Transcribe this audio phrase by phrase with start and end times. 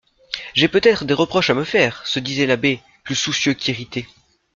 [0.55, 4.07] J'ai peut-être des reproches à me faire, se disait l'abbé plus soucieux qu'irrité.